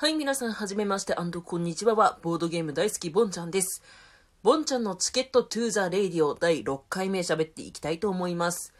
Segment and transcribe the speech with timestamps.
[0.00, 3.82] はい、皆さん、はじめまして、こんにちはは、ボードゲーム大好き、ボンちゃんです。
[4.44, 8.72] ボンちゃんの Ticket to the Radio 第6回目喋っていきたいと思います。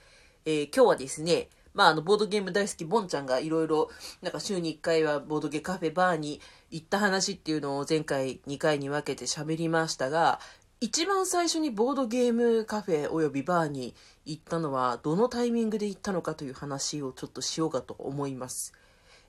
[0.45, 3.91] えー、今日はですね、まあ、あの、ボードゲーム大好き、ボンちゃんがいろいろ、
[4.23, 10.39] なんか週に1回はボードゲカフェバーに行った話っていうのを前回2回に分けて喋りましたが、
[10.81, 18.73] 一番最初にボードゲームカフェおよびバーに行ったのはどのタイミングで行ったのかという話をちょっとしようかと思います。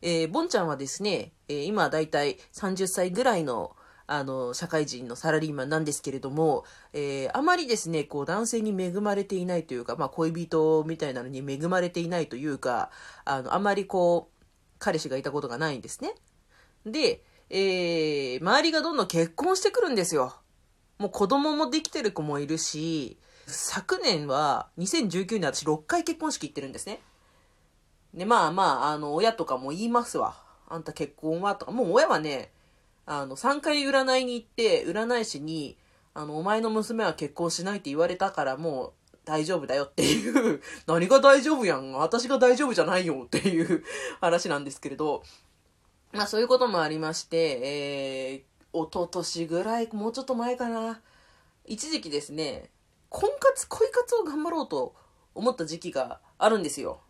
[0.02, 3.75] えー、ボンちゃんはですね、えー、今だいたい30歳ぐらいの
[4.11, 12.89] あの、社会人のサラリーマンなんですけれども、えー、あまりですね、こう、男性に恵まれていないというか、まあ、恋人みたいなのに恵まれていないというか、
[13.24, 14.46] あの、あまりこう、
[14.79, 16.16] 彼氏がいたことがないんですね。
[16.88, 20.39] で、えー、周りがどんどん結婚してくるんですよ。
[20.97, 27.00] もう子供もできてる子もいるし、昨年は、2019年私6回結婚式行ってるんですね。
[28.13, 30.36] で、まあまあ、あの、親とかも言いますわ。
[30.68, 32.52] あんた結婚はとか、もう親はね、
[33.05, 35.77] あの、3回占いに行って、占い師に、
[36.13, 38.93] あの、お前の娘は結婚しないって言われたからもう
[39.25, 43.83] 大丈夫だよっていう 何が大丈夫やん私が大丈夫じゃないよっていう
[44.19, 45.23] 話なんですけれど、
[46.11, 51.01] まあそういうこともありまして、えー、一昨年ぐらい、もうちょっと前かな。
[51.66, 52.71] 一時期ですね、
[53.09, 54.95] 婚活、恋活を頑張ろうと
[55.35, 57.01] 思った時期があるんですよ。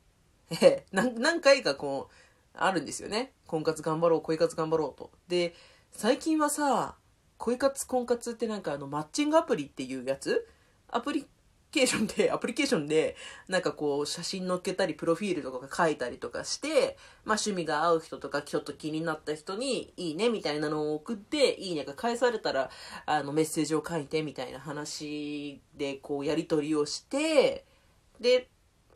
[0.61, 2.13] え何回かこう、
[2.53, 3.33] あるんですよね。
[3.47, 5.11] 婚活頑張ろう、恋活頑張ろうと。
[5.27, 5.53] で、
[5.91, 6.95] 最近はさ、
[7.37, 10.47] 恋活、婚活ってなんかあの、マッチングアプリっていうやつ？
[10.89, 11.27] アプリ
[11.71, 13.15] ケーションで、アプリケーションで、
[13.47, 22.71] なんかこう、写真載っけたり、プロフィールとか書いたりとかして、まあ趣味が合う人とか、ちょっと気になった人に、いいね、みたいなのを送って、いいねが返されたら、
[23.05, 27.65] あの、メッセージを書いて、みたいな話で、こう、やり取りをして、
[28.19, 28.49] で、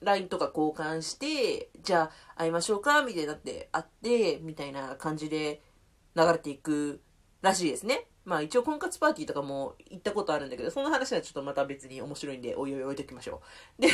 [0.04, 5.62] LINE とか交換して、じゃあ会いましょうかみたいになって会って、みたいな感じで
[6.16, 7.02] 流れていく
[7.42, 8.08] らしいですね。
[8.26, 13.42] まあ一応婚活パーティーとかも行ったことあるんだけど、その話はちょっとまた別に面白いんで、おいおい置いときましょ
[13.80, 13.82] う。
[13.82, 13.90] で、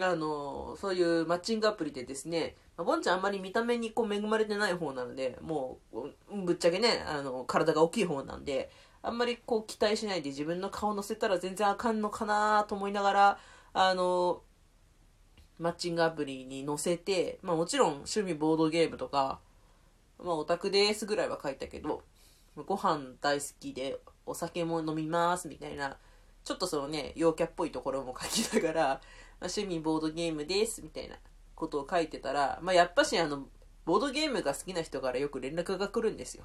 [0.00, 8.70] あの、そういうマッチングアプリでですね、まあ、ボンちゃんあんまり見た目にこう恵まれてない方なので、もう、ぶっちゃけね、あの、体が大きい方なんで、
[9.02, 13.38] あんまりこう期待しないで自分の顔乗せたら全然あかんのかなと思いながら、
[13.74, 14.42] あの、
[15.58, 19.38] マッチングアプリに載せて、まあもちろん趣味ボードゲームとか、
[20.18, 22.02] まあオタクですぐらいは書いたけど、
[22.66, 25.96] ご飯大好きでお酒も飲みますみたいな、
[26.44, 29.00] ちょっとそのね、陽キャっぽいところも書きながら、まあ、
[29.42, 31.16] 趣味ボードゲームですみたいな
[31.54, 33.46] ことを書いてたら、まあやっぱしあの、
[33.84, 36.44] ボードゲームが好きな人からよく連絡が来るんですよ。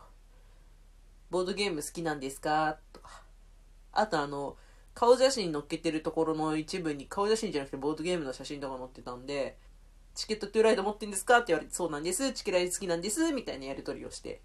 [1.29, 2.77] ボードゲーム好きなんですか？
[2.91, 3.23] とか。
[3.91, 4.57] あとあの、
[4.99, 9.57] 顔写真載っけてるところの一部に顔写真じゃなくてボードゲームの写真とか載ってたんで、
[10.13, 11.37] チケットトゥーライド持ってんですか？
[11.37, 14.41] って言われて、そうなんです、チケライ好きなんです、みたいなやり取りをして。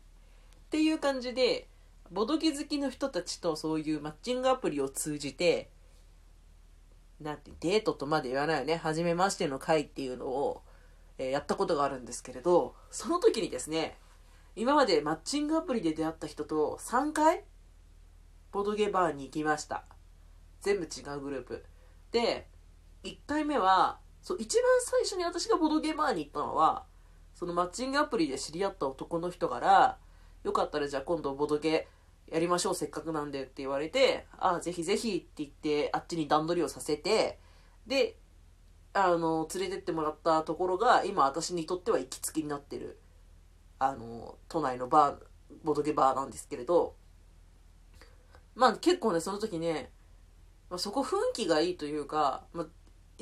[0.66, 1.66] っていう感じで、
[2.12, 5.70] ボドゲ好きの人たちとそういうマッチングアプリを通じて、
[7.20, 8.76] なんて、デートとまで言わないよね。
[8.76, 10.62] 初めましての会っていうのを、
[11.18, 13.98] えー、やったことがあるんですけれど、その時にですね、
[14.54, 17.42] 今までマッチングアプリで出会った人と3回、
[18.52, 19.84] ボドゲバーに行きました。
[20.64, 21.62] 全部違うグループ。
[22.10, 22.48] で、
[23.04, 26.86] 1回目は、そう、一番最初に私がボドゲバーに行ったのは、
[27.34, 29.98] そのマッチングアプリで知り合った男の人から、
[30.42, 31.86] よかったらじゃあ今度ボドゲ
[32.28, 37.38] やりましょう、せっかくなんでって言われて、ああ、ぜひぜひって言って、あっちに段取りをさせて、
[37.86, 38.16] で、
[38.94, 42.98] あの、連れてってもらったところが、今私にとっては行きつけになってる、
[43.78, 45.16] あの、都内のバー、
[45.62, 46.96] ボドゲバーなんですけれど、
[48.54, 49.90] まあ結構ね、その時ね、
[50.74, 52.66] まあ、そこ雰囲気がいいというか、まあ、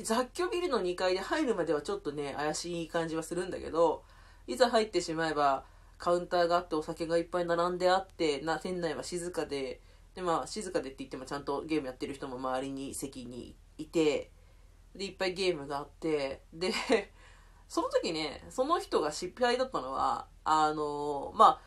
[0.01, 4.03] 雑居ビルの2階で入るまではちょっとね、怪しい感じはするんだけど、
[4.47, 5.63] いざ入ってしまえば、
[5.99, 9.81] カウンターがあってお酒がいっぱい並んであって、な、店内は静かで、
[10.15, 14.31] で、まあ、静かでって言ってもちゃんとゲームやってる人も周りに席にいて、
[14.95, 16.73] で、いっぱいゲームがあって、で、
[17.69, 21.61] その時ね、その人が失敗だったのは、あのまあ、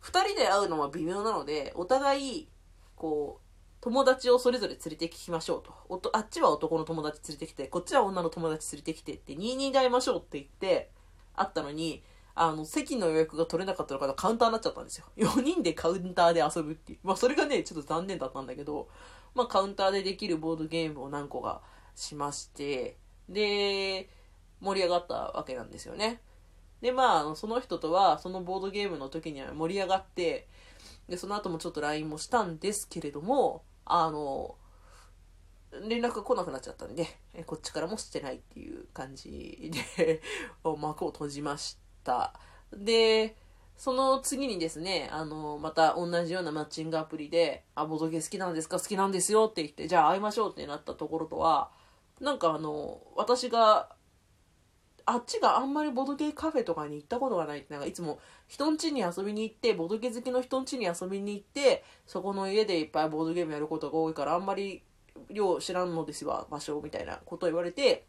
[0.00, 2.48] 二人で会うのは微妙なので、お互い、
[2.94, 3.43] こう、
[3.84, 5.74] 友達をそれぞれ連れてきましょうと。
[5.90, 10.90] おとあっちは男の友達連れてきて、こっちは女の友達連れてきてって、22で会いましょうって言って、
[11.36, 12.02] 会ったのに、
[12.34, 15.04] あの、席の予約が取れなかったのからカウンターになっちゃったんですよ。
[15.18, 16.98] 4人でカウンターで遊ぶっていう。
[17.02, 18.88] まあ、それがね、ちょっと残念だったんだけど、
[19.34, 21.60] まあ、カウンターでできるボードゲームを何個か
[21.94, 22.96] しまして、
[23.28, 24.08] で、
[24.62, 26.22] 盛り上がったわけなんですよね。
[26.80, 30.48] で、まあ、その人とは、そのボードゲームの時には盛り上がって、
[31.06, 34.56] で、その後もちょっと LINE もしたんですけれども、あの、
[35.88, 37.06] 連絡が来なくなっちゃったんで、
[37.46, 40.22] こっちからもしてないっていう感じで
[40.64, 42.32] 幕を閉じました。
[42.72, 43.36] で、
[43.76, 48.78] その次にですね、あの、また同じようなマッチングアプリで、あ、ボドゲ好きなんですか？
[48.78, 51.70] 好きなんですよって言って、じゃあ会いましょうってなったところとは、
[52.20, 53.93] なんかあの、私が、
[55.06, 57.60] あっちがあんまりボドゲカフェとかに行ったことがない。
[57.60, 58.18] って、なんかいつも
[58.48, 64.82] 人ん家に遊びに行って、ボドゲ好きの人ん家に遊びに行って、そこの家でいっぱいボードゲームやることが多いから、あんまり
[65.30, 67.20] 量知らんのですわ、場所みたいな。
[67.24, 68.06] ことを言われて、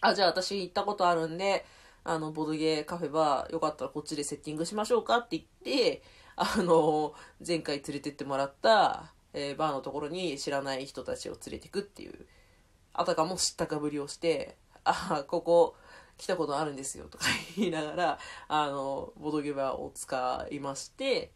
[0.00, 1.64] あ、じゃあ私行ったことあるんで、
[2.04, 6.02] あの、ボドゲカフェは、よかったらこっちでセッティングしましょうかって言って、
[6.36, 7.14] あの、
[7.46, 12.26] 前回連れてってもらった、えー、バーのところに知らない人たちを連れてくっていう、
[12.92, 15.76] あたかも知ったかぶりをして、あ、ここ
[16.16, 17.26] 来たことあるんですよとか
[17.56, 18.18] 言いながら、
[18.48, 21.32] あの、ボドゲバーを使いまして、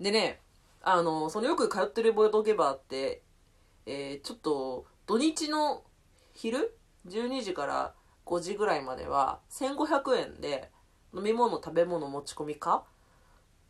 [0.00, 0.40] でね、
[0.82, 3.22] あの、そのよく通ってるボドゲバーって、
[3.86, 5.82] えー、ちょっと土日の
[6.34, 6.76] 昼
[7.06, 7.94] 12時から
[8.26, 10.70] 5時ぐらいまでは1500円で
[11.14, 12.84] 飲み物食べ物持ち込みか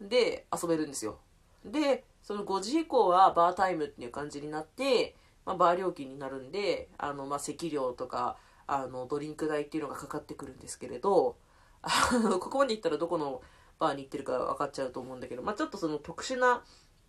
[0.00, 1.20] で遊べるんですよ。
[1.64, 5.14] でその5時以降はバータイムっていう感じになって、
[5.46, 8.36] まあ、バー料金になるんであの、まあ、席料とか
[8.68, 11.36] あのドリンク代っていうのがかかってくるんですけれど
[11.82, 13.42] あのここまで行ったらどこの
[13.80, 16.62] バーに行ってるか分かっちゃうと思うんだけど、まあ、ちょっとその特殊な、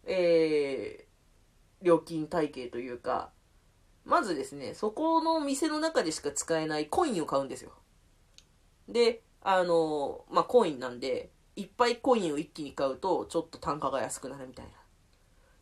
[0.05, 3.31] えー、料金体系というか
[4.09, 7.71] まずですね、そこの店の中でしか使えないコインを買うんですよ。
[8.87, 14.71] で、あの、まあ、コインなんで、いっぱいコインを一気に買うと、ちょっと単価が安くなるみたいな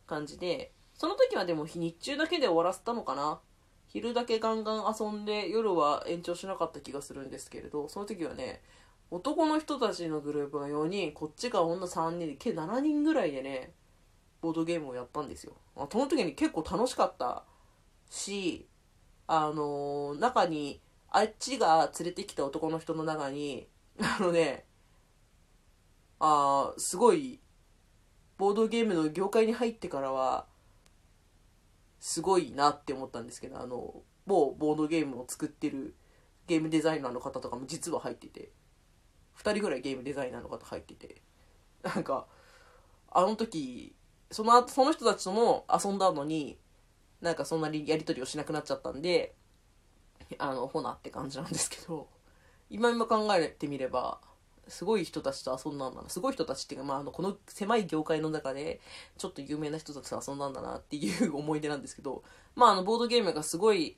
[0.06, 3.38] 感じで、その時はでも日中だけで終わらせたのかな。
[3.88, 8.62] 昼だけガンガン遊んで、夜は延長しなかった気がするんですけれど、その時はね、
[9.10, 13.72] 男の人たちのグループが4人、こっちが女3人で、計7人ぐらいでね、
[14.42, 15.54] ボードゲームをやったんですよ。
[15.74, 17.44] あその時に結構楽しかった
[18.10, 18.68] し、
[19.26, 23.68] あのー、中に、あっちが連れてきた男の人の中に、
[23.98, 24.66] あのね、
[26.20, 27.40] あすごい、
[28.36, 30.46] ボードゲームの業界に入ってからは、
[32.00, 35.94] すごいなって思ったんですけど、あの、某ボードゲームを作ってる
[36.46, 38.50] ゲームデザイナーの方とかも実は入ってて、
[39.38, 41.22] 2人ぐらいゲームデザイナーの方入ってて、
[41.82, 42.26] なんか、
[43.10, 43.94] あの時、
[44.30, 46.58] その、その人たちとも遊んだのに、
[47.20, 49.34] なんかそんなにやり取りをしなくなっちゃったんで、
[50.38, 52.08] あの、ほなって感じなんですけど、
[52.70, 54.20] 今今考えてみれば、
[54.68, 56.08] すごい人たちと遊んだんだな。
[56.08, 58.80] すごい人たちっていうか、まあ、あの、この狭い業界の中で、
[59.16, 62.22] ちょっと有名な人たちと遊んだんだなっていう思い出なんですけど、
[62.54, 63.96] まあ、あの、ボードゲームがすごい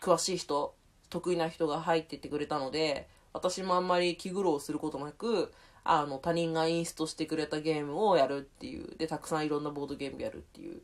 [0.00, 0.74] 詳しい人、
[1.08, 5.52] 得意な人が入ってってくれたので、私もあんまり気苦労することなく、
[5.84, 10.82] あの、他人がインストしてくれたゲームをやるっていう、で、たくさんいろんなボードゲームやるっていう、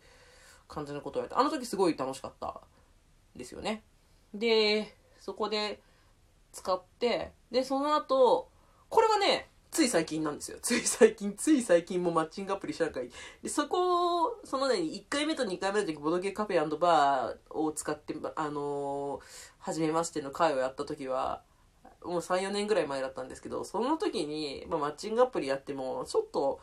[0.69, 2.61] 感じのことをやって、あの時すごい楽しかった
[3.35, 3.83] ですよね。
[4.35, 5.81] で、そこで
[6.53, 8.49] 使って、で、その後、
[8.89, 10.59] これはね、つい最近なんですよ。
[10.63, 13.11] つい最近、つい最近もマッチングアプリしたかい。
[13.43, 19.21] で、そこ、そのね、1回目と2回目の時、ボドゲカフェバーを使って、あのー、
[19.59, 21.43] 初めましての会をやった時は、
[22.03, 26.61] もう3、4年ぐらい前だったんですけど、その時に、まあ、マッチングアプリやっても、ちょっと、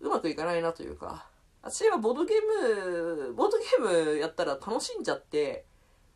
[0.00, 1.26] うまくいかないなというか、
[1.62, 5.64] 私はボードゲーム、ボードゲームやったら楽しんじゃって、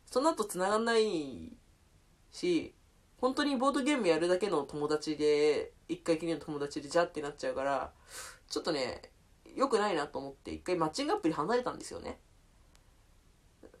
[0.05, 1.51] その後繋がんない
[2.31, 2.73] し、
[3.21, 7.91] 本当にボードゲームやるだけの友達で、一回きりの友達でじゃってなっちゃうから、
[8.49, 9.03] ちょっとね、
[9.55, 12.19] 良くないなと思って一回マッチングアプリ離れたんですよね。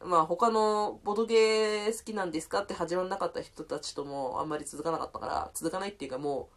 [0.03, 6.49] まあ他のボドゲー好きなんですかって始まんなかった人たちともあんまり続かなかったから、続かないっていうかも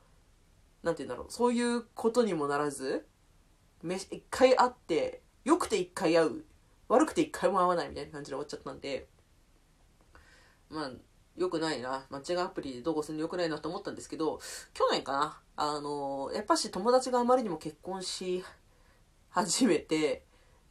[0.83, 3.07] う、なんて言うんだろう、そういうことにもならず、
[3.83, 6.45] 一回会って、良くて一回会う、
[6.89, 9.09] 悪くて一回も会わないみたいな感じで終わっちゃったんで、
[10.69, 10.91] まあ、
[11.37, 12.07] 良くないな。
[12.11, 14.41] マッチングアプリでどうこするの良くないなと思ったんですけど、
[14.73, 15.41] 去年かな。
[15.57, 18.45] あの、やっぱし友達があまりにも結婚し
[19.31, 20.25] 始めて、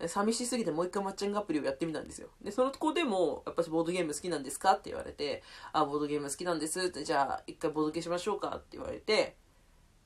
[0.08, 2.30] 寂しすぎてもう一回マッチングアプリをやってみたんですよ。
[2.42, 9.38] で、その子でも、やっぱしボードゲーム好きなんですかって言われて、あ、ボードゲーム好きなんですって、じゃあ一回ボードゲーしましょうかって言われて、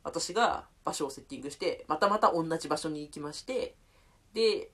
[0.03, 3.75] 私が場所をセッティングして、またまた同じ場所に行きまして、
[4.33, 4.71] で、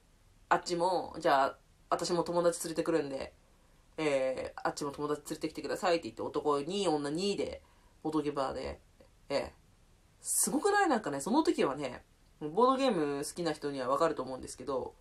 [0.50, 1.58] あっちも、じゃあ、
[1.90, 3.34] 私も友達連れてくるんで、
[3.98, 7.62] えー、あっちも友達連れてきてくださいって言って、男2、女2で、
[8.02, 8.80] ボードゲバーで、
[9.30, 9.50] えー、
[10.22, 10.90] すごくない？
[10.90, 12.04] なんかね、その時はね、
[12.40, 14.96] ボードゲーム好きな人にはわかると思うんですけど、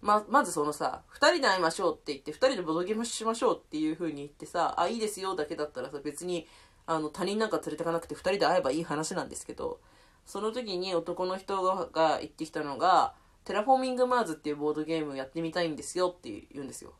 [0.00, 6.46] ま、まずそのさ、二人で会いましょうって言って、二人でボードゲームしましょうっていう風に言ってさ、あ、いいですよだけだったらさ、別に
[6.86, 9.80] あの、他人なんか連れてかなくて2人で会えばいい話なんですけど、
[10.26, 11.62] その時に男の人
[11.92, 16.94] が言ってきたのが、テラフォーミングマーズっていうボードゲームやってみたいんですよって言うんですよ。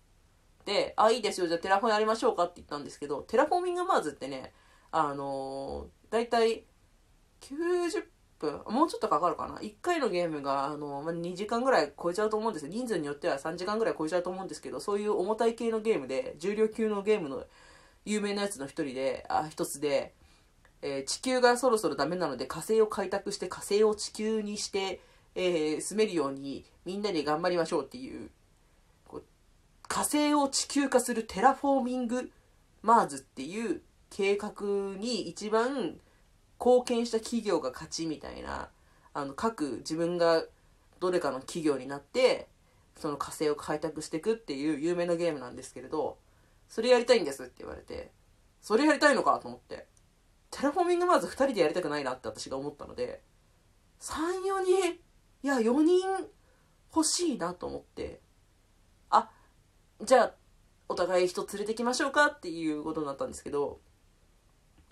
[0.65, 4.53] で、あ、いいですよ、じゃあテラフォンやりましょうかって言ったんですけど、テラフォーミングマーズってね、
[4.91, 6.65] あのー、だいたい
[7.41, 8.05] 90
[8.39, 9.57] 分もうちょっとかかるかな。
[9.59, 12.73] 1回のゲームがあの、まあ、2時間ぐらい超えちゃうと思うんですよ。
[12.73, 17.45] 人数によっては3時間ぐらい超えちゃうと思うんですけどそういう重たい系のゲームで重量級のゲームの
[18.05, 20.13] 有名なやつの一人であ一つで、
[20.83, 25.01] えー、地球がそろそろダメなので火星を開拓して火星を地球にして、
[25.35, 28.29] えー、住めるようにみんなで頑張りましょうっていう
[29.93, 32.31] 火星を地球化するテラフォーミング
[32.81, 34.55] マーズっていう計画
[34.99, 35.99] に一番
[36.59, 38.71] 貢献した企業が勝ちみたいな
[39.13, 40.45] あの各自分が
[40.99, 42.49] どれかの企業になって
[42.97, 46.17] その火星を開拓していくっていう有名なゲームなんですけれど
[46.71, 48.13] それやりたいんですって言われて
[48.63, 49.85] それやりたいのかと思って
[50.51, 53.21] テラフォーミングまず2人でやりたくないなって私が思ったので
[54.01, 54.93] 3、4人
[55.43, 56.01] いや4人
[56.97, 58.22] 欲しいなと思って
[60.03, 60.35] じゃあ
[60.89, 63.81] お互い人連れてきましょうかっていうことになったんですけど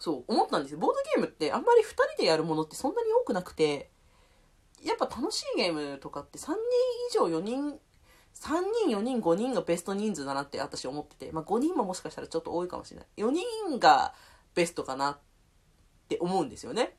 [0.01, 0.79] そう、思ったんですよ。
[0.79, 3.91] ボードゲームってあんまり2人でやるものってそんなに多くなくて、
[4.83, 6.55] やっぱ楽しいゲームとかって3人
[7.11, 7.79] 以上4人、
[8.35, 13.07] 3人、4人、5人がベスト人数だなって私思ってて、まあ5人ももしかしたらちょっと多いかもしれない。
[13.19, 13.31] 4
[13.69, 14.15] 人が
[14.55, 15.19] ベストかなっ
[16.09, 16.97] て思うんですよね。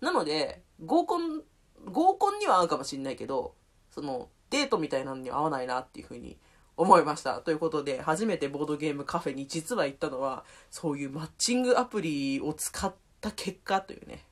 [0.00, 1.42] なので、合コン、
[1.84, 3.54] 合コンには合うかもしれないけど、
[3.90, 6.38] その、デートみたいなのには合わないなっていうふうに
[6.76, 7.40] 思いました。
[7.40, 14.24] ということで、初めてボードゲームカフェに実は行ったのは、そういうマッチングアプリを使った結果というね、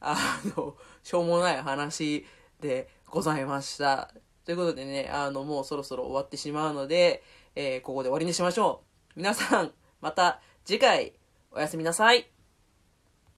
[0.00, 0.16] あ
[0.56, 2.26] の、しょうもない話
[2.60, 4.12] でございました。
[4.44, 7.22] ということでね、あの、もうそろそろ終わってしまうので、
[7.54, 8.82] えー、ここで終わりにしましょ
[9.16, 9.18] う。
[9.18, 11.14] 皆さん、また次回、
[11.52, 12.29] おやすみなさい。